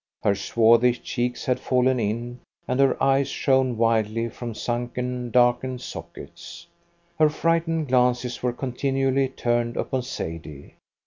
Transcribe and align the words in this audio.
Her 0.23 0.33
swarthy 0.33 0.93
cheeks 0.93 1.45
had 1.45 1.59
fallen 1.59 1.99
in, 1.99 2.39
and 2.67 2.79
her 2.79 2.97
eyes 3.03 3.27
shone 3.27 3.77
wildly 3.77 4.29
from 4.29 4.55
sunken, 4.55 5.29
darkened 5.29 5.81
sockets. 5.81 6.65
Her 7.19 7.29
frightened 7.29 7.89
glances 7.89 8.41
were 8.41 8.51
continually 8.51 9.27
turned 9.29 9.77
upon 9.77 10.01
Sadie. 10.01 10.73